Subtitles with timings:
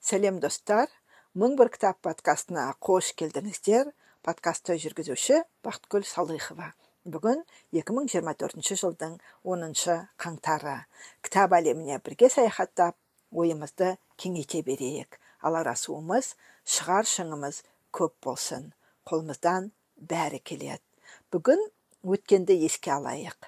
[0.00, 0.88] сәлем достар.
[1.38, 3.90] Мың бір кітап подкастына қош келдіңіздер.
[4.26, 6.72] Подкастты жүргізуші бақытгүл салыхова
[7.08, 7.42] бүгін
[7.72, 9.74] 2024 жылдың 10
[10.20, 10.76] қаңтары.
[11.24, 12.96] Кітап әлеміне бірге саяхаттап
[13.32, 15.18] ойымызды кеңейте берейік.
[15.40, 16.34] Алар асуымыз
[16.66, 17.62] шығар шыңымыз
[17.94, 18.72] көп болсын.
[19.08, 20.84] Қолымыздан бәрі келеді.
[21.32, 21.62] Бүгін
[22.04, 23.38] өткенді еске алайық.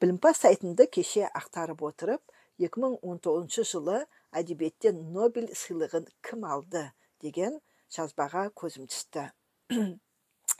[0.00, 2.29] Білімпаз сайтында кеше ақтарып отырып
[2.60, 4.02] 2019 жылы
[4.36, 6.82] әдебиеттен нобель сыйлығын кім алды
[7.24, 7.56] деген
[7.94, 9.30] жазбаға көзім түсті.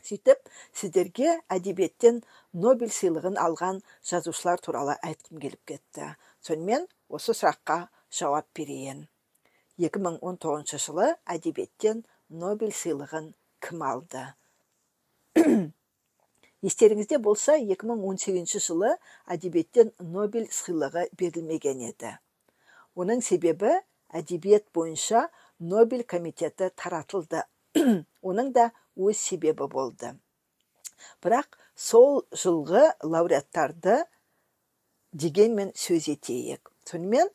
[0.01, 2.21] Сөйтіп сіздерге әдебиеттен
[2.65, 6.15] нобель сыйлығын алған жазушылар туралы айтқым келіп кетті.
[6.41, 9.05] Сонымен осы сұраққа жауап берейін.
[9.77, 13.29] 2019 жылы әдебиеттен нобель сыйлығын
[13.61, 14.25] кім алды?
[16.65, 18.91] естеріңізде болса 2018 жылы
[19.33, 22.15] әдебиеттен нобель сыйлығы берілмеген еді.
[22.95, 23.73] Оның себебі
[24.13, 25.27] әдебиет бойынша
[25.59, 27.43] нобель комитеті таратылды.
[28.21, 30.13] Оның да өз себебі болды.
[31.23, 34.03] Бірақ сол жылғы лауреаттарды
[35.13, 36.69] дегенмен сөз етейік.
[36.85, 37.31] Сонымен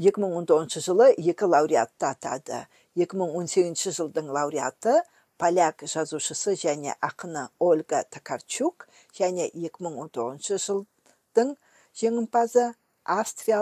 [0.00, 2.64] 2019 жылы екі лауреатты атады.
[2.96, 5.00] 2018 жылдың лауреаты
[5.38, 11.54] поляк жазушысы және ақыны ольга токарчук және 2019 жылдың
[12.02, 12.70] жеңімпазы
[13.18, 13.60] австрия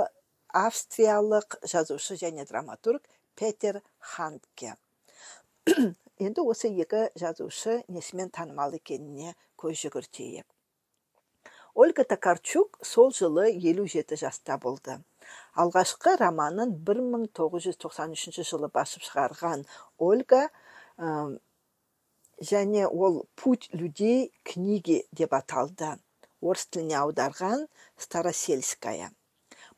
[0.55, 3.03] австриялық жазушы және драматург
[3.35, 4.77] петер хандке
[6.27, 10.47] енді осы екі жазушы несімен танымал екеніне көз жүгіртейік.
[11.75, 15.01] Ольга токарчук сол жылы 57 жаста болды.
[15.59, 19.65] Алғашқы романын 1993 жылы басып шығарған
[19.99, 20.45] ольга
[22.51, 25.97] және ол путь людей книги деп аталды.
[26.45, 29.11] Орыс тіліне аударған старосельская.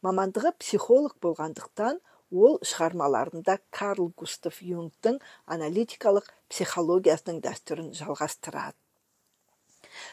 [0.03, 2.01] Мамандығы психолог болғандықтан
[2.33, 8.75] ол шығармаларында карл густав юнгтың аналитикалық психологиясының дәстүрін жалғастырады.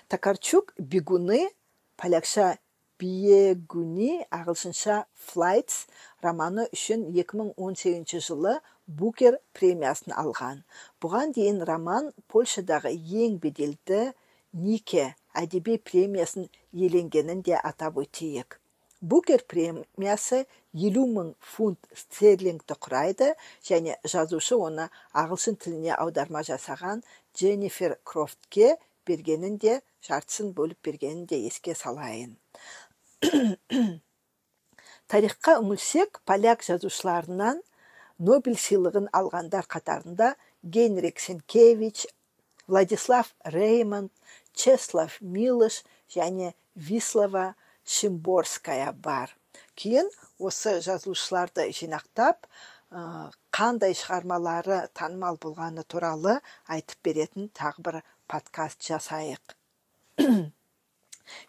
[0.07, 1.49] Токарчук бегуны
[1.97, 2.57] полякша
[3.03, 5.79] биегуни ағылшынша флайтс
[6.23, 8.53] романы үшін 2018 жылы
[8.87, 10.61] букер премиясын алған.
[11.03, 12.93] Бұған дейін роман польшадағы
[13.23, 14.03] ең беделді
[14.67, 15.07] нике
[15.43, 18.59] әдеби премиясын иеленгенін де атап өтейік.
[19.01, 20.45] Букер премиясы
[20.85, 23.33] елу мың фунт стерлингті құрайды
[23.69, 24.85] және жазушы оны
[25.23, 27.03] ағылшын тіліне аударма жасаған
[27.35, 28.77] дженнифер крофтке
[29.07, 32.37] бергенін де жартысын бөліп бергенін де еске салайын.
[35.11, 37.61] тарихқа үңілсек поляк жазушыларынан
[38.19, 42.05] нобель сыйлығын алғандар қатарында генрик сенкевич
[42.67, 44.11] владислав реймонд
[44.53, 45.83] чеслав милыш
[46.15, 49.29] және вислава шимборская бар.
[49.75, 50.09] Кейін
[50.39, 52.47] осы жазушыларды жинақтап
[53.53, 59.57] қандай шығармалары танымал болғаны туралы айтып беретін тағы бір подкаст жасайық.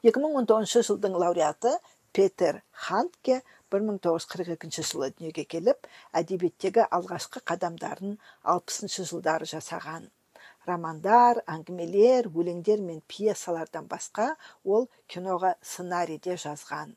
[0.07, 1.75] 2019 жылдың лауреаты
[2.17, 3.41] петер хантке
[3.75, 5.89] 1942 жылы дүниеге келіп
[6.21, 8.19] әдебиеттегі алғашқы қадамдарын
[8.55, 10.11] 60 жылдары жасаған.
[10.69, 14.31] Романдар әңгімелер өлеңдер мен пьесалардан басқа
[14.65, 16.95] ол киноға сценарий де жазған.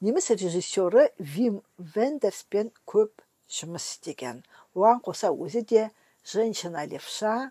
[0.00, 1.60] Неміс режиссері вим
[1.96, 4.44] вендерспен көп жұмыс істеген.
[4.74, 5.90] Оған қоса өзі де
[6.24, 7.50] женщина левша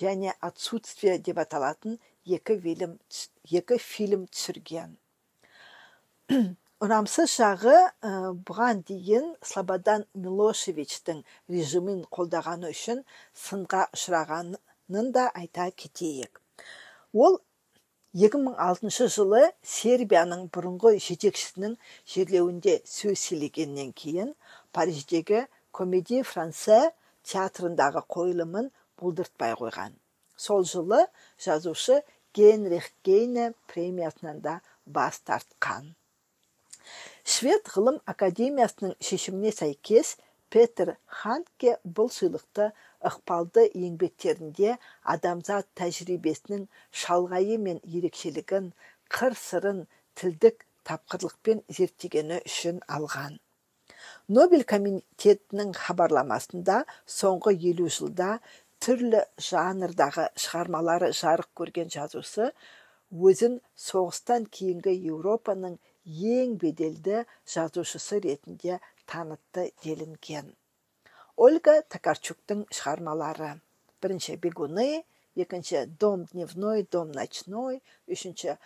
[0.00, 2.98] және отсутствие деп аталатын екі фильм,
[3.50, 4.96] екі фильм түсірген.
[6.82, 7.76] Ұнамсыз жағы
[8.48, 11.22] бұған дейін слободан милошевичтің
[11.52, 13.04] режимін қолдағаны үшін
[13.38, 16.40] сынға ұшырағанын да айта кетейік.
[17.12, 17.38] Ол
[18.18, 21.78] 2006 жылы сербияның бұрынғы жетекшісінің
[22.14, 24.34] жерлеуінде сөз сөйлегеннен кейін
[24.76, 26.82] париждегі комеди франсе
[27.24, 30.01] театрындағы қойылымын бұлдыртпай қойған.
[30.44, 31.00] Сол жылы
[31.44, 32.02] жазушы
[32.34, 35.94] генрих гейне премиясынан да бас тартқан.
[37.24, 40.16] Швед ғылым академиясының шешіміне сәйкес
[40.52, 42.72] петер ханке бұл сыйлықты
[43.10, 44.74] ықпалды еңбектерінде
[45.14, 46.66] адамзат тәжірибесінің
[47.04, 48.72] шалғайы мен ерекшелігін
[49.14, 49.86] қыр сырын
[50.18, 53.38] тілдік тапқырлықпен зерттегені үшін алған.
[54.28, 58.38] Нобель комитетінің хабарламасында соңғы елу жылда
[58.82, 62.48] түрлі жанрдағы шығармалары жарық көрген жазушы
[63.30, 65.76] өзін соғыстан кейінгі еуропаның
[66.32, 67.22] ең беделді
[67.54, 68.80] жазушысы ретінде
[69.12, 70.50] танытты делінген.
[71.36, 73.52] Ольга токарчуктың шығармалары.
[74.02, 75.04] Бірінші бегуны
[75.36, 78.58] екінші дом дневной дом ночной үшінші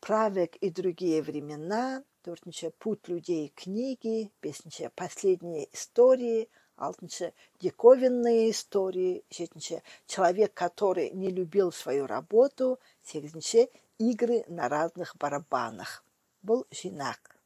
[0.00, 9.82] правек и другие времена төртінші путь людей книги бесінші последние истории алтыншы диковинные истории жетінші
[10.06, 16.04] человек который не любил свою работу сегізінші игры на разных барабанах.
[16.42, 17.38] Бұл жинақ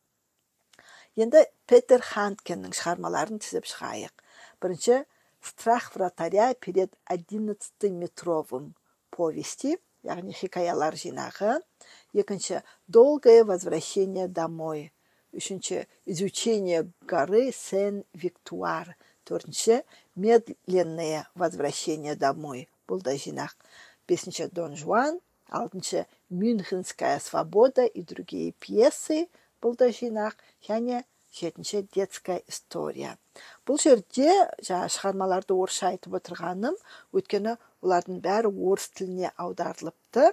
[1.16, 4.12] енді петер ханткеннің шығармаларын тізіп шығайық.
[4.60, 5.04] Бірінші
[5.40, 8.72] страх вратаря перед одиннадцатым метровым
[9.10, 11.60] повести яғни хикаялар жинағы.
[12.12, 14.92] Екінші долгое возвращение домой
[15.32, 18.96] үшінші изучение горы сен виктуар
[19.28, 19.82] төртінші
[20.16, 23.54] медленное возвращение домой бұл да жинақ
[24.08, 29.28] бесінші дон жуан алтыншы мюнхенская свобода и другие пьесы
[29.62, 30.36] бұл да жинақ
[30.66, 33.16] және жетінші детская история.
[33.66, 34.28] Бұл жерде
[34.60, 36.76] жаңа шығармаларды орысша айтып отырғаным
[37.16, 40.32] өйткені олардың бәрі орыс тіліне аударылыпты.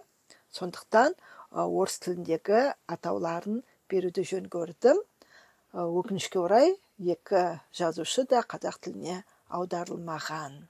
[0.52, 1.16] Сондықтан
[1.52, 5.00] орыс тіліндегі атауларын беруді жөн көрдім.
[5.72, 10.68] Өкінішке орай екі жазушы да қазақ тіліне аударылмаған.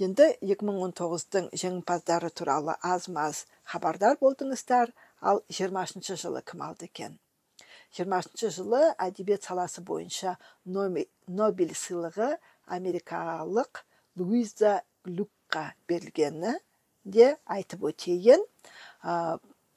[0.00, 4.92] Енді 2019-дың жеңімпаздары туралы аз маз хабардар болдыңыздар.
[5.20, 7.18] Ал 20 жылы кім алды екен?
[7.98, 12.36] 20 жылы әдебиет саласы бойынша нобель сыйлығы
[12.76, 13.82] америкалық
[14.16, 16.54] луиза глюкқа берілгені
[17.04, 18.44] де айтып өтейін.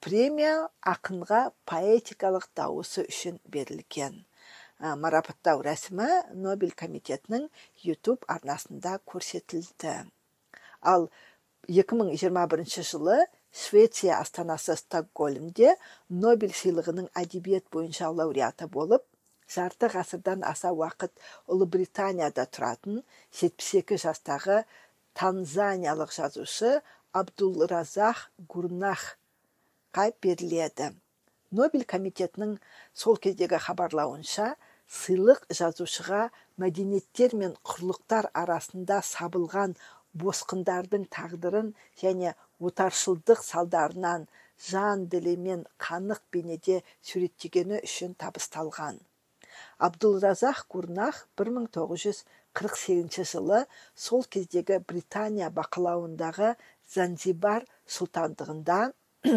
[0.03, 4.25] Премия ақынға поэтикалық дауысы үшін берілген.
[4.83, 7.47] Марапаттау рәсімі нобель комитетінің
[7.83, 9.95] YouTube арнасында көрсетілді.
[10.81, 11.07] Ал
[11.67, 13.17] 2021 жылы
[13.53, 15.77] швеция астанасы стокгольмде
[16.09, 19.05] нобель сыйлығының әдебиет бойынша лауреаты болып
[19.47, 21.13] жарты ғасырдан аса уақыт
[21.47, 24.63] ұлыбританияда тұратын 72 жастағы
[25.15, 26.81] танзаниялық жазушы
[27.13, 30.91] абдулразах гурнахқа беріледі.
[31.53, 32.57] Нобель комитетінің
[32.97, 34.55] сол кездегі хабарлауынша
[34.91, 36.21] сыйлық жазушыға
[36.63, 39.75] мәдениеттер мен құрлықтар арасында сабылған
[40.23, 41.71] босқындардың тағдырын
[42.01, 42.33] және
[42.69, 44.27] отаршылдық салдарынан
[44.67, 48.99] жан ділімен қанық бейнеде суреттегені үшін табысталған.
[49.87, 53.65] Абдулразах гурнах 1948 жылы
[54.05, 56.53] сол кездегі британия бақылауындағы
[56.95, 57.65] занзибар
[57.97, 58.79] сұлтандығында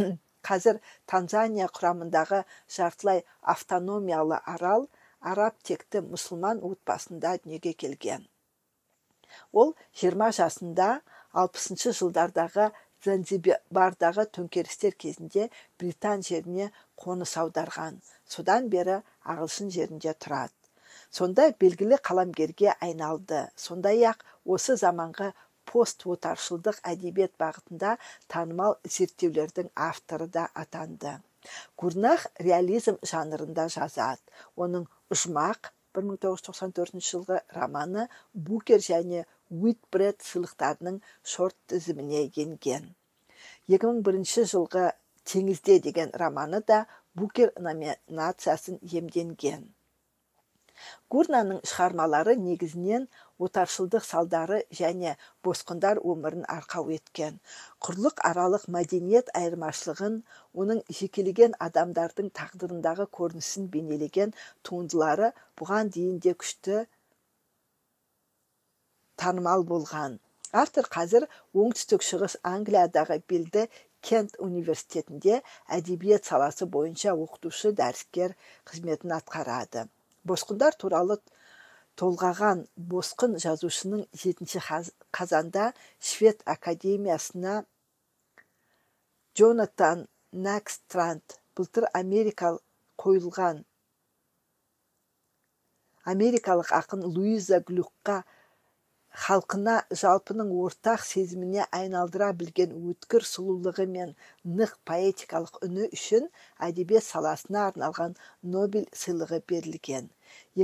[0.49, 0.81] қазір
[1.13, 2.45] танзания құрамындағы
[2.77, 4.89] жартылай автономиялы арал
[5.21, 8.27] араб текті мұсылман отбасында дүниеге келген.
[9.53, 10.89] Ол 20 жасында
[11.33, 12.71] 60 жылдардағы
[13.05, 15.49] занзибардағы төңкерістер кезінде
[15.81, 16.71] британ жеріне
[17.03, 17.99] қоныс аударған.
[18.25, 20.55] Содан бері ағылшын жерінде тұрады.
[21.11, 23.47] Сонда белгілі қаламгерге айналды.
[23.57, 24.25] Сондай ақ
[24.57, 25.33] осы заманғы
[25.71, 27.97] пост отаршылдық әдебиет бағытында
[28.33, 31.17] танымал зерттеулердің авторы да атанды.
[31.79, 34.23] Гурнах реализм жанрында жазады.
[34.57, 35.71] Оның ұжмақ
[36.01, 38.07] 1994 жылғы романы
[38.49, 41.01] букер және уитбред сыйлықтарының
[41.35, 42.91] шорт тізіміне енген.
[43.71, 44.91] 2001 жылғы
[45.33, 49.65] теңізде деген романы да букер номинациясын емденген
[51.15, 53.07] гурнаның шығармалары негізінен
[53.47, 55.15] отаршылдық салдары және
[55.47, 57.39] босқындар өмірін арқау еткен.
[57.87, 60.21] Құрлық аралық мәдениет айырмашылығын
[60.65, 64.37] оның жекелеген адамдардың тағдырындағы көрінісін бейнелеген
[64.69, 66.85] туындылары бұған дейін де күшті
[69.21, 70.21] танымал болған.
[70.63, 71.27] Автор қазір
[71.61, 73.65] оңтүстік шығыс англиядағы белді
[74.09, 75.41] кент университетінде
[75.77, 78.37] әдебиет саласы бойынша оқытушы дәріскер
[78.71, 79.89] қызметін атқарады.
[80.31, 81.19] Босқындар туралы
[82.01, 84.61] толғаған босқын жазушының жетінші
[85.19, 85.71] қазанда
[86.11, 87.55] швед академиясына
[89.37, 90.07] джонатан
[90.49, 92.53] накстранд былтыр америка
[93.01, 93.65] қойылған
[96.13, 98.23] америкалық ақын луиза глюкқа
[99.25, 104.11] халқына жалпының ортақ сезіміне айналдыра білген өткір сұлулығы мен
[104.59, 106.27] нық поэтикалық үні үшін
[106.67, 108.19] әдебиет саласына арналған
[108.57, 110.11] нобель сыйлығы берілген.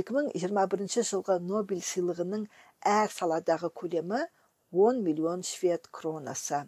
[0.01, 2.45] 2021 жылғы нобель сыйлығының
[2.93, 4.21] әр саладағы көлемі
[4.85, 6.63] 10 миллион швед кронасы.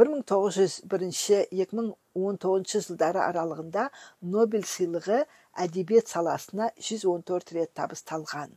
[0.00, 3.84] 1901-2019 жылдары аралығында
[4.36, 5.20] нобель сыйлығы
[5.66, 8.50] әдебиет саласына 114 рет табысталған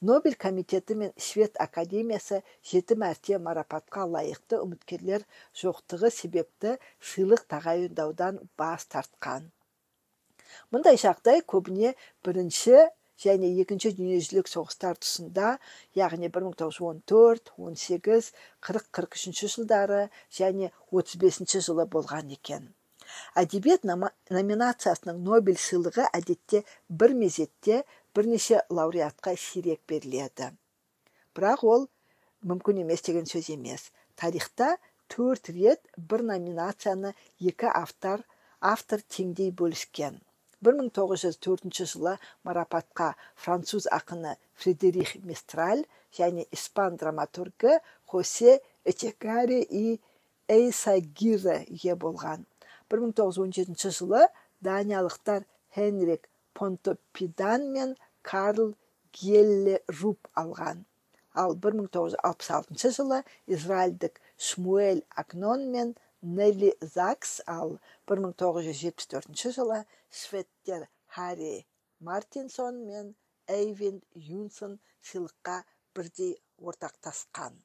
[0.00, 5.24] нобель комитеті мен швед академиясы жеті мәрте марапатқа лайықты үміткерлер
[5.62, 6.76] жоқтығы себепті
[7.10, 9.50] сыйлық тағайындаудан бас тартқан.
[10.72, 11.94] Мұндай жағдай көбіне
[12.24, 12.86] бірінші
[13.24, 15.52] және екінші дүниежүзілік соғыстар тұсында
[15.98, 18.32] яғни 1914 18
[18.70, 20.02] 40 43 жылдары
[20.40, 22.68] және 35 жылы болған екен.
[23.40, 26.62] Әдебиет номинациясының нобель сыйлығы әдетте
[27.02, 27.82] бір мезетте
[28.16, 30.50] бірнеше лауреатқа сирек беріледі.
[31.36, 31.86] Бірақ ол
[32.50, 33.90] мүмкін емес деген сөз емес.
[34.16, 34.76] Тарихта
[35.12, 37.14] төрт рет бір номинацияны
[37.52, 38.24] екі автор
[38.60, 40.18] автор теңдей бөліскен.
[40.62, 45.84] 1904 жылы марапатқа француз ақыны фредерих мистраль
[46.16, 50.00] және испан драматургі хосе эчекари и
[50.48, 52.46] эйсагире ие болған.
[52.88, 54.28] 1917 жылы
[54.60, 55.44] даниялықтар
[55.74, 58.74] хенрик понтопидан мен карл
[59.12, 60.84] гелле руп алған.
[61.34, 71.66] Ал 1966 жылы израильдік шмуэль акнон мен нелли закс ал 1974 жылы шведтер харри
[72.00, 73.14] мартинсон мен
[73.46, 75.62] эйвин юнсон сыйлыққа
[75.94, 77.56] бірдей ортақтасқан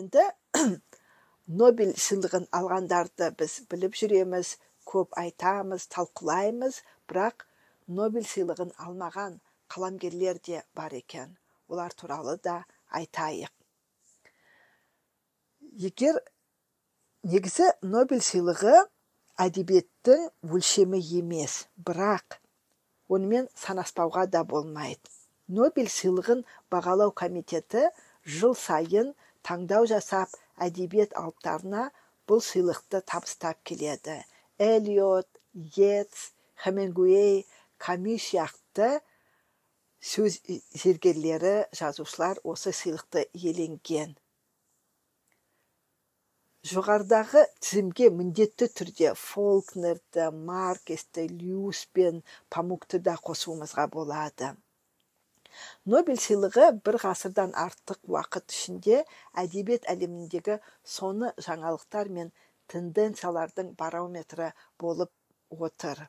[0.00, 0.24] енді
[1.60, 4.56] нобель сыйлығын алғандарды біз біліп жүреміз
[4.92, 7.46] көп айтамыз талқылаймыз бірақ
[8.00, 9.40] нобель сыйлығын алмаған
[9.74, 11.36] қаламгерлер де бар екен
[11.68, 12.56] олар туралы да
[13.00, 13.52] айтайық
[15.88, 16.20] егер
[17.28, 18.76] негізі нобель сыйлығы
[19.44, 22.38] әдебиеттің өлшемі емес бірақ
[23.12, 25.04] онымен санаспауға да болмайды.
[25.48, 27.90] Нобель сыйлығын бағалау комитеті
[28.24, 29.12] жыл сайын
[29.44, 31.90] таңдау жасап әдебиет алыптарына
[32.28, 34.22] бұл сыйлықты табыстап келеді.
[34.58, 35.28] Элиот
[35.76, 36.30] йетс
[36.64, 37.44] хемингуэй
[37.76, 39.00] ками сияқты
[40.00, 40.40] сөз
[40.72, 44.16] зергерлері жазушылар осы сыйлықты иеленген.
[46.68, 52.20] Жоғарыдағы тізімге міндетті түрде фолкнерді маркесті люс пен
[52.52, 54.50] памукты да қосуымызға болады.
[55.92, 59.00] Нобель сыйлығы бір ғасырдан артық уақыт ішінде
[59.42, 62.28] әдебиет әлеміндегі соны жаңалықтар мен
[62.72, 65.12] тенденциялардың барометрі болып
[65.50, 66.04] отыр.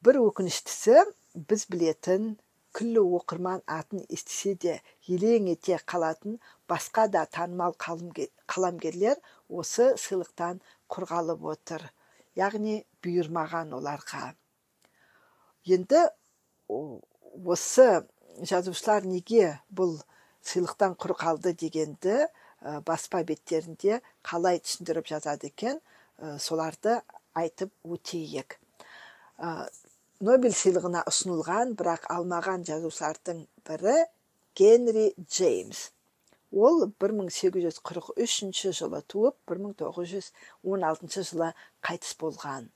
[0.00, 1.02] Бір өкініштісі
[1.34, 2.30] біз білетін
[2.76, 4.74] күллі оқырман атын естісе де
[5.08, 6.38] елең ете қалатын
[6.70, 10.60] басқа да танымал қаламгерлер осы сыйлықтан
[10.92, 11.86] құр қалып отыр
[12.38, 14.34] яғни бұйырмаған оларға.
[15.66, 16.06] Енді
[16.70, 17.88] осы
[18.46, 19.98] жазушылар неге бұл
[20.46, 22.26] сыйлықтан құр қалды дегенді
[22.86, 25.80] баспа беттерінде қалай түсіндіріп жазады екен
[26.38, 27.00] соларды
[27.34, 28.58] айтып өтейік.
[30.28, 33.94] Нобель сыйлығына ұсынылған бірақ алмаған жазушылардың бірі
[34.60, 35.78] генри джеймс
[36.64, 41.48] ол 1843 жылы туып 1916 жылы
[41.88, 42.66] қайтыс болған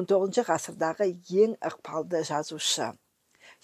[0.00, 1.08] 19 ғасырдағы
[1.44, 2.90] ең ықпалды жазушы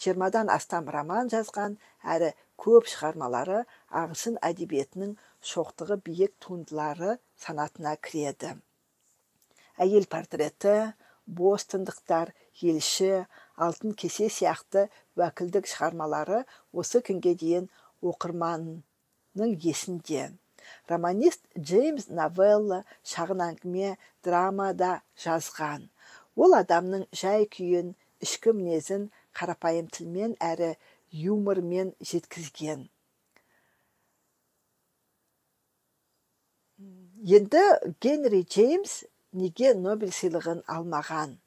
[0.05, 1.75] жиырмадан астам роман жазған
[2.17, 2.31] әрі
[2.67, 3.65] көп шығармалары
[4.03, 5.19] ағылшын әдебиетінің
[5.55, 8.55] шоқтығы биік туындылары санатына кіреді
[9.89, 10.79] әйел портреті
[11.27, 12.31] бостандықтар
[12.63, 13.25] елші
[13.67, 14.87] алтын кесе сияқты
[15.19, 17.69] уәкілдік шығармалары осы күнге дейін
[18.03, 20.31] оқырманның есінде.
[20.89, 25.89] Романист джеймс новелла шағын әңгіме драма да жазған.
[26.37, 27.95] Ол адамның жай күйін
[28.25, 30.75] ішкі мінезін қарапайым тілмен әрі
[31.25, 32.89] юмормен жеткізген.
[37.25, 37.63] Енді
[38.05, 41.39] генри джеймс неге нобель сыйлығын алмаған?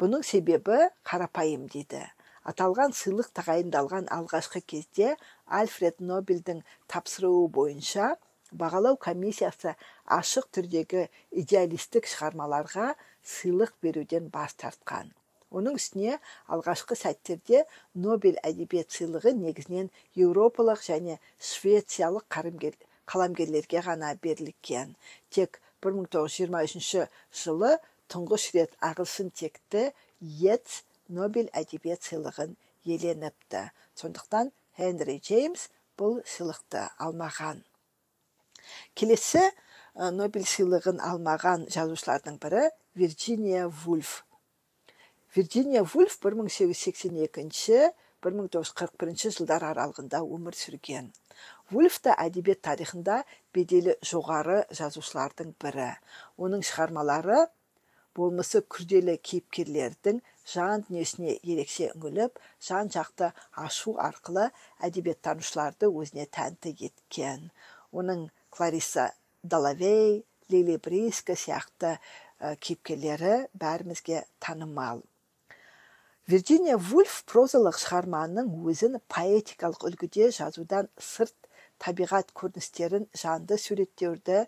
[0.00, 2.02] Бұның себебі қарапайым дейді.
[2.44, 5.14] Аталған сыйлық тағайындалған алғашқы кезде
[5.58, 6.60] альфред нобельдің
[6.92, 8.14] тапсыруы бойынша
[8.52, 9.74] бағалау комиссиясы
[10.18, 11.06] ашық түрдегі
[11.42, 12.92] идеалистік шығармаларға
[13.34, 15.10] сыйлық беруден бас тартқан.
[15.54, 16.18] Оның үстіне
[16.50, 17.62] алғашқы сәттерде
[17.94, 24.96] нобель әдебиет сыйлығы негізінен еуропалық және швециялық қаламгерлерге ғана берілген.
[25.30, 27.06] Тек 1923
[27.44, 27.76] жылы
[28.14, 29.88] тұңғыш рет ағылшын текті
[30.22, 32.54] йетс нобель әдебиет сыйлығын
[32.86, 33.70] иеленіпті.
[33.98, 35.68] Сондықтан хенри джеймс
[35.98, 37.64] бұл сыйлықты алмаған.
[38.94, 39.42] Келесі
[40.14, 44.22] нобель сыйлығын алмаған жазушылардың бірі вирджиния вульф.
[45.34, 47.90] Вирджиния вульф 1882
[48.24, 51.10] 1941 жылдар аралығында өмір сүрген.
[51.72, 53.18] Вульф та әдебиет тарихында
[53.52, 55.90] беделі жоғары жазушылардың бірі.
[56.40, 57.44] Оның шығармалары
[58.14, 60.20] болмысы күрделі кейіпкерлердің
[60.52, 63.30] жан дүниесіне ерекше үңіліп жан жақты
[63.64, 64.50] ашу арқылы
[64.88, 67.50] әдебиеттанушыларды өзіне тәнті еткен.
[67.92, 69.10] Оның клариса
[69.42, 71.96] далавей лили бриска сияқты
[72.60, 75.02] кейіпкерлері бәрімізге танымал.
[76.28, 81.34] Вирджиния вульф прозалық шығарманың өзін поэтикалық үлгіде жазудан сырт
[81.84, 84.44] табиғат көріністерін жанды суреттеуді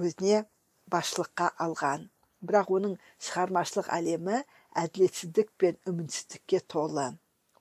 [0.00, 0.46] өзіне
[0.88, 2.08] басшылыққа алған.
[2.44, 4.42] Бірақ оның шығармашылық әлемі
[4.78, 7.10] әділетсіздік пен үмітсіздікке толы.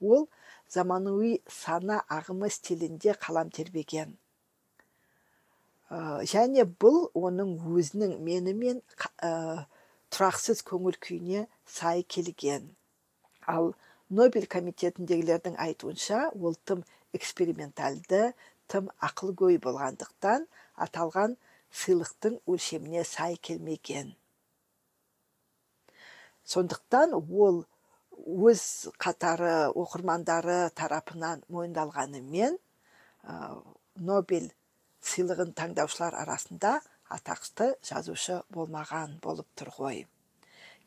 [0.02, 0.28] Ол
[0.70, 4.18] заманауи сана ағымы стилінде қалам тербеген.
[5.90, 8.82] Ә, және бұл оның өзінің менімен
[9.24, 9.66] ә,
[10.12, 12.70] тұрақсыз көңіл күйіне сай келген.
[13.48, 13.74] Ал
[14.10, 16.84] нобель комитетіндегілердің айтуынша ол тым
[17.16, 18.34] экспериментальды
[18.68, 20.48] тым ақылгөй болғандықтан
[20.86, 21.38] аталған
[21.72, 24.14] сыйлықтың өлшеміне сай келмеген.
[26.48, 27.66] Сондықтан ол
[28.50, 28.62] өз
[29.04, 32.60] қатары оқырмандары тарапынан мойындалғанымен ә,
[33.96, 34.50] нобель
[35.04, 36.72] сыйлығын таңдаушылар арасында
[37.14, 39.98] атақты жазушы болмаған болып тұр ғой.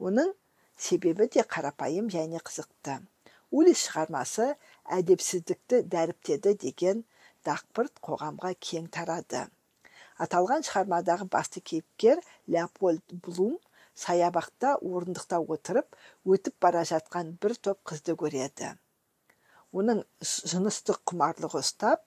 [0.00, 0.34] Оның
[0.76, 2.98] себебі де қарапайым және қызықты.
[3.50, 4.54] Улис шығармасы
[4.98, 7.04] әдепсіздікті дәріптеді деген
[7.46, 9.46] дақпырт қоғамға кең тарады.
[10.20, 13.56] Аталған шығармадағы басты кейіпкер леопольд блум
[13.96, 15.96] саябақта орындықта отырып
[16.34, 18.74] өтіп бара жатқан бір топ қызды көреді.
[19.72, 22.04] Оның жыныстық құмарлығы ұстап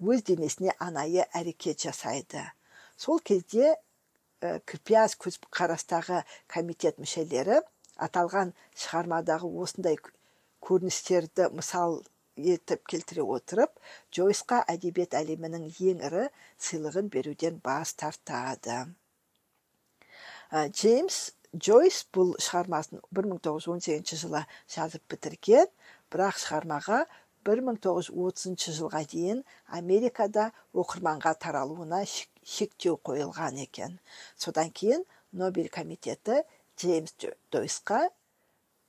[0.00, 2.42] өз денесіне анайы әрекет жасайды.
[2.96, 3.74] Сол кезде
[4.40, 7.60] ә, кірпияз қарастағы комитет мүшелері
[8.00, 9.98] аталған шығармадағы осындай
[10.64, 12.00] көріністерді мысал
[12.54, 13.72] етіп келтіре отырып
[14.14, 16.24] джойсқа әдебиет әлемінің ең ірі
[16.66, 18.78] сыйлығын беруден бас тартады.
[20.50, 21.18] Джеймс
[21.54, 25.70] джойс бұл шығармасын 1918 жылы жазып бітірген
[26.10, 27.04] бірақ шығармаға
[27.48, 29.44] 1930 жылға дейін
[29.78, 33.98] америкада оқырманға таралуына шектеу қойылған екен.
[34.36, 36.42] Содан кейін нобель комитеті
[36.76, 38.10] джеймс джойсқа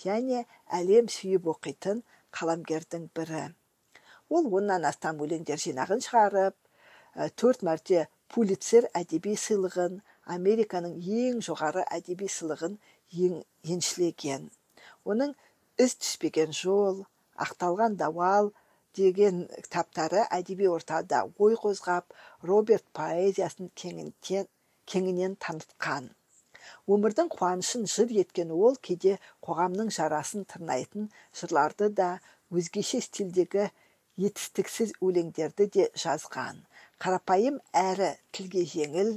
[0.03, 0.43] және
[0.75, 2.03] әлем сүйіп оқитын
[2.35, 3.55] қаламгердің бірі.
[4.29, 6.55] Ол оннан астам өлеңдер жинағын шығарып
[7.39, 12.77] төрт мәрте пулицер әдеби сыйлығын американың ең жоғары әдеби сыйлығын
[13.75, 14.49] еншілеген.
[15.05, 15.35] Оның
[15.79, 17.03] із түспеген жол
[17.45, 18.51] ақталған дауал
[18.99, 22.15] деген кітаптары әдеби ортада ой қозғап
[22.51, 26.09] роберт поэзиясын кеңінен танытқан.
[26.93, 31.09] Өмірдің қуанышын жыр еткен ол кейде қоғамның жарасын тырнайтын
[31.41, 32.09] жырларды да
[32.51, 33.69] өзгеше стильдегі
[34.27, 36.63] етістіксіз өлеңдерді де жазған.
[37.01, 39.13] Қарапайым әрі тілге жеңіл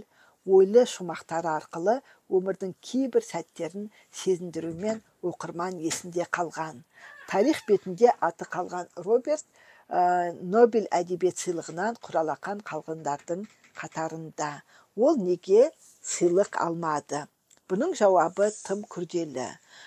[0.47, 1.99] ойлы шумақтары арқылы
[2.33, 3.91] өмірдің кейбір сәттерін
[4.23, 6.83] сезіндірумен оқырман есінде қалған.
[7.29, 9.47] Тарих бетінде аты қалған роберт
[9.89, 13.47] ә, нобель әдебиет сыйлығынан құралақан қалғандардың
[13.79, 14.63] қатарында.
[14.97, 15.71] Ол неге
[16.03, 17.27] сыйлық алмады?
[17.71, 19.47] Бұның жауабы тым күрделі.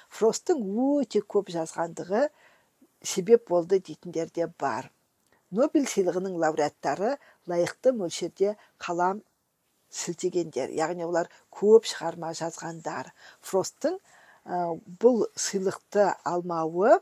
[0.09, 2.29] Фростың өте көп жазғандығы
[3.03, 4.89] себеп болды дейтіндер де бар.
[5.51, 7.17] Нобель сыйлығының лауреаттары
[7.51, 9.21] лайықты мөлшерде қалам
[9.89, 13.11] сілтегендер яғни олар көп шығарма жазғандар.
[13.41, 13.97] Фросттың
[15.01, 16.99] бұл сыйлықты алмауы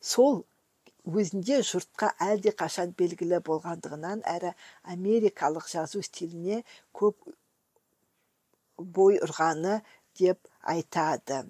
[0.00, 0.44] сол
[1.08, 4.52] өзінде жұртқа әлде қашан белгілі болғандығынан әрі
[4.94, 6.62] америкалық жазу стиліне
[6.96, 7.16] көп
[8.76, 9.80] бой ұрғаны
[10.20, 11.44] деп айтады.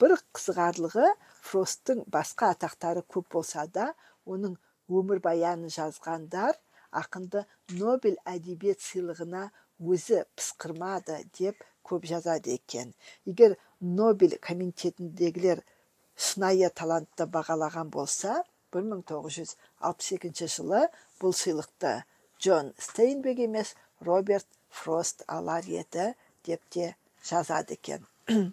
[0.00, 1.10] Бір қызығарлығы
[1.50, 3.92] фросттың басқа атақтары көп болса да
[4.26, 4.56] оның
[4.88, 6.58] өмірбаянын жазғандар
[6.92, 7.44] ақынды
[7.78, 9.48] нобель әдебиет сыйлығына
[9.78, 12.94] өзі пысқырмады деп көп жазады екен.
[13.24, 15.62] Егер нобель комитетіндегілер
[16.16, 18.42] шынайы талантты бағалаған болса
[18.74, 20.82] 1962 жылы
[21.20, 21.94] бұл сыйлықты
[22.40, 26.12] джон стейнбек емес роберт фрост алар еді
[26.44, 28.04] деп те жазады екен.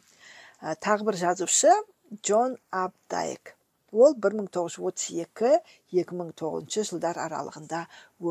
[0.85, 1.73] Тағы бір жазушы
[2.21, 3.54] джон абдайк
[4.03, 7.81] ол 1932-2009 жылдар аралығында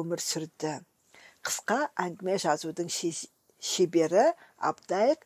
[0.00, 0.72] өмір сүрді.
[1.44, 2.88] Қысқа әңгіме жазудың
[3.70, 4.26] шебері
[4.70, 5.20] абдайк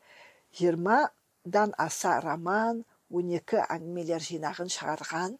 [0.60, 2.76] 20-дан аса роман
[3.10, 5.30] 12 әңгімелер жинағын шығарған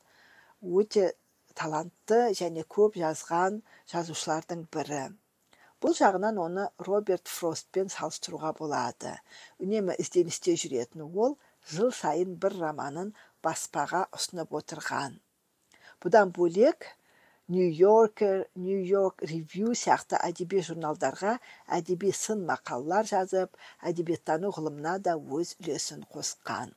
[0.80, 1.04] өте
[1.58, 3.52] талантты және көп жазған
[3.92, 5.04] жазушылардың бірі.
[5.82, 9.12] Бұл жағынан оны роберт фростпен салыстыруға болады.
[9.62, 11.36] Үнемі ізденісте жүретін ол
[11.72, 13.12] жыл сайын бір романын
[13.46, 15.18] баспаға ұсынып отырған.
[16.02, 16.88] Бұдан бөлек
[17.48, 21.38] нью йоркер нью йорк ревью сияқты әдеби журналдарға
[21.78, 23.56] әдеби сын мақалалар жазып
[23.90, 26.74] әдебиеттану ғылымына да өз үлесін қосқан.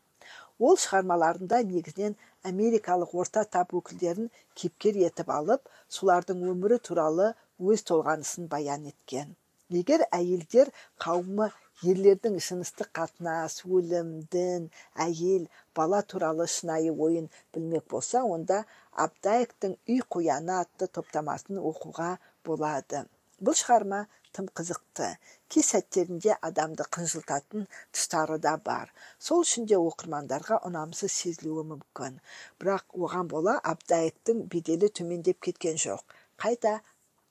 [0.68, 2.16] Ол шығармаларында негізінен
[2.52, 7.32] америкалық орта тап өкілдерін кейіпкер етіп алып солардың өмірі туралы
[7.74, 9.36] өз толғанысын баян еткен.
[9.72, 10.72] Егер әйелдер
[11.04, 11.50] қауымы
[11.90, 14.68] ерлердің жыныстық қатынас өлім дін
[15.06, 18.60] әйел бала туралы шынайы ойын білмек болса онда
[19.06, 22.12] абдаевтың үй қояны атты топтамасын оқуға
[22.46, 23.02] болады.
[23.42, 24.04] Бұл шығарма
[24.38, 25.08] тым қызықты.
[25.50, 28.94] Кей сәттерінде адамды қынжылтатын тұстары да бар.
[29.18, 32.20] Сол үшін де оқырмандарға ұнамсыз сезілуі мүмкін.
[32.62, 36.06] Бірақ оған бола абдаевтың беделі төмендеп кеткен жоқ.
[36.38, 36.80] Қайта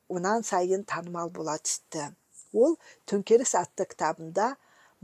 [0.09, 2.11] онан сайын танымал бола түсті
[2.53, 2.77] ол
[3.11, 4.55] төңкеріс атты кітабында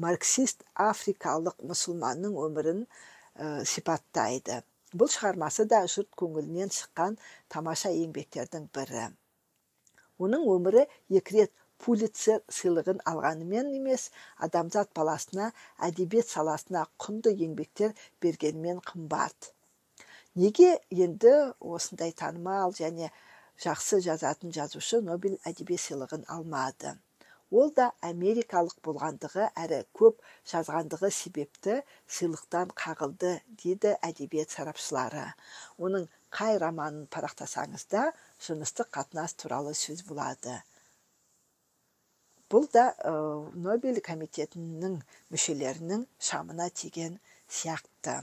[0.03, 4.63] марксист африкалық мұсылманның өмірін ә, сипаттайды.
[4.97, 7.17] Бұл шығармасы да жұрт көңілінен шыққан
[7.53, 9.09] тамаша еңбектердің бірі.
[10.23, 10.87] Оның өмірі
[11.21, 11.53] екі рет
[11.85, 14.07] пулицер сыйлығын алғанымен емес
[14.47, 15.51] адамзат баласына
[15.89, 17.93] әдебиет саласына құнды еңбектер
[18.25, 19.53] бергенмен қымбат.
[20.37, 20.71] Неге
[21.07, 23.11] енді осындай танымал және
[23.65, 26.97] жақсы жазатын жазушы нобель әдебиет сыйлығын алмады?
[27.51, 31.81] Ол да америкалық болғандығы әрі көп жазғандығы себепті
[32.19, 33.33] сыйлықтан қағылды
[33.63, 35.27] дейді әдебиет сарапшылары.
[35.79, 38.09] Оның қай романын парақтасаңыз да
[38.47, 40.63] жыныстық қатынас туралы сөз болады.
[42.51, 43.13] Бұл да ә,
[43.59, 45.01] нобель комитетінің
[45.35, 47.19] мүшелерінің шамына тиген
[47.51, 48.21] сияқты.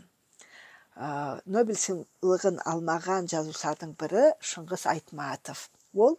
[0.95, 5.69] Ә, нобель сыйлығын алмаған жазушылардың бірі шыңғыс айтматов.
[5.93, 6.15] Ол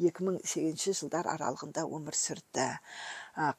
[0.00, 2.66] 1928-2008 жылдар аралығында өмір сүрді.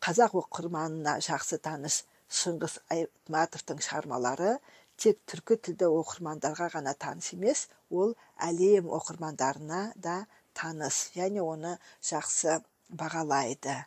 [0.05, 2.01] Қазақ оқырманына жақсы таныш
[2.41, 4.55] шыңғыс айтматовтың шығармалары
[5.01, 8.15] тек түркі тілді оқырмандарға ғана таныс емес ол
[8.49, 10.17] әлем оқырмандарына да
[10.57, 11.77] таныс және оны
[12.09, 12.59] жақсы
[13.01, 13.77] бағалайды.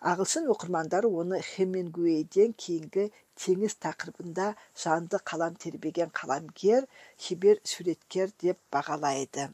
[0.00, 4.46] Ағылшын оқырмандары оны хемингуэйден кейінгі теңіз тақырыбында
[4.84, 6.86] жанды қалам тербеген қаламгер
[7.26, 9.50] шебер суреткер деп бағалайды.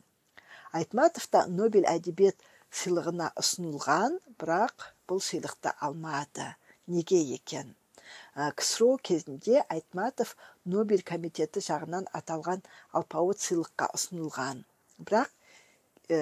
[0.78, 2.38] Айтматов та нобель әдебиет
[2.76, 6.52] сыйлығына ұсынылған бірақ бұл сыйлықты алмады.
[6.86, 7.74] Неге екен?
[8.36, 12.62] Ксро кезінде айтматов нобель комитеті жағынан аталған
[12.92, 14.62] алпауыт сыйлыққа ұсынылған.
[15.00, 15.32] Бірақ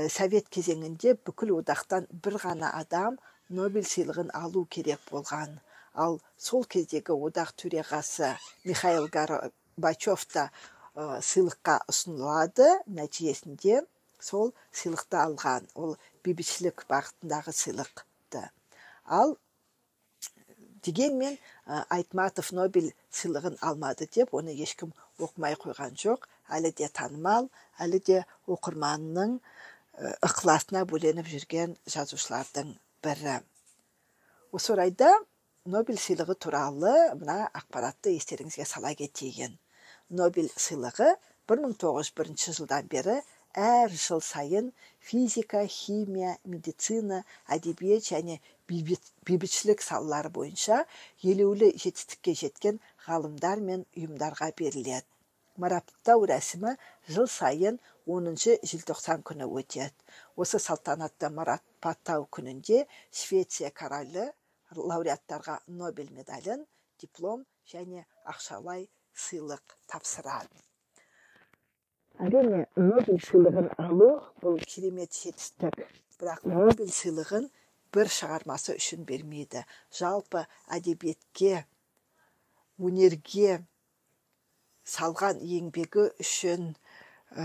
[0.08, 3.18] совет кезеңінде бүкіл одақтан бір ғана адам
[3.50, 5.58] нобель сыйлығын алу керек болған.
[5.94, 8.30] Ал сол кездегі одақ төрағасы
[8.64, 10.48] михаил горбачев та
[10.94, 12.70] сыйлыққа ұсынылады.
[12.86, 13.82] Нәтижесінде
[14.24, 15.68] сол сыйлықты алған.
[15.74, 18.44] Ол бейбітшілік бағытындағы сыйлықты.
[19.04, 19.36] Ал
[20.84, 26.28] дегенмен айтматов нобель сыйлығын алмады деп оны ешкім оқымай қойған жоқ.
[26.52, 27.48] Әлі де танымал
[27.80, 29.38] әлі де оқырманның
[30.28, 33.38] ықыласына бөленіп жүрген жазушылардың бірі.
[34.52, 35.12] Осы орайда
[35.64, 39.56] нобель сыйлығы туралы мына ақпаратты естеріңізге сала кетейін.
[40.10, 41.14] Нобель сыйлығы
[41.48, 43.20] 1901 жылдан бері
[43.54, 47.20] әр жыл сайын физика химия медицина
[47.56, 50.80] әдебиет және бейбітшілік салалары бойынша
[51.22, 55.06] елеулі жетістікке жеткен ғалымдар мен ұйымдарға беріледі.
[55.56, 56.74] Марапаттау рәсімі
[57.06, 57.78] жыл сайын
[58.10, 59.94] 10 желтоқсан күні өтеді.
[60.34, 64.32] Осы салтанатты марапаттау күнінде швеция королі
[64.74, 66.66] лауреаттарға нобель медалін
[66.98, 70.58] диплом және ақшалай сыйлық тапсырады.
[72.22, 74.10] Әрине нобель сыйлығын алу
[74.42, 75.80] бұл керемет жетістік.
[76.20, 77.48] Бірақ нобель сыйлығын
[77.94, 79.64] бір шығармасы үшін бермейді.
[79.90, 80.44] Жалпы
[80.76, 81.64] әдебиетке
[82.78, 83.60] өнерге
[84.84, 86.72] салған еңбегі үшін
[87.34, 87.44] ә,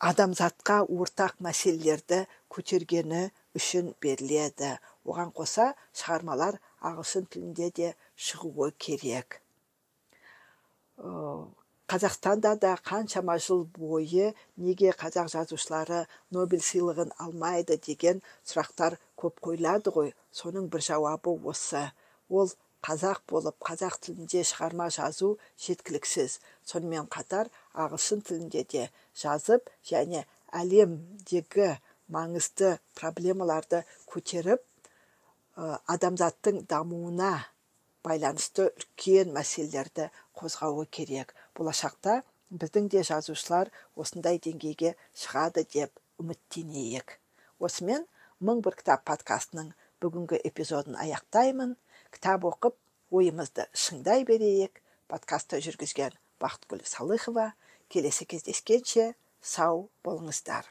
[0.00, 4.78] адамзатқа ортақ мәселелерді көтергені үшін беріледі.
[5.04, 9.40] Оған қоса шығармалар ағылшын тілінде де шығуы керек.
[11.90, 19.90] Қазақстанда да қаншама жыл бойы неге қазақ жазушылары нобель сыйлығын алмайды деген сұрақтар көп қойылады
[19.96, 20.12] ғой.
[20.30, 21.82] Соның бір жауабы осы.
[22.30, 22.52] Ол
[22.86, 25.32] қазақ болып қазақ тілінде шығарма жазу
[25.64, 26.38] жеткіліксіз
[26.70, 28.86] сонымен қатар ағылшын тілінде де
[29.22, 30.22] жазып және
[30.62, 31.72] әлемдегі
[32.14, 34.62] маңызды проблемаларды көтеріп
[35.58, 37.34] адамзаттың дамуына
[38.06, 41.34] байланысты үлкен мәселелерді қозғауы керек.
[41.58, 47.18] Болашақта біздің де жазушылар осындай деңгейге шығады деп үміттенейік.
[47.60, 48.06] Осымен
[48.40, 51.76] мың бір кітап подкастының бүгінгі эпизодын аяқтаймын.
[52.10, 52.76] Кітап оқып
[53.14, 54.82] ойымызды шыңдай берейік.
[55.10, 57.52] Подкастты жүргізген бақытгүл салыхова.
[57.90, 60.66] Келесі кездескенше сау болыңыздар.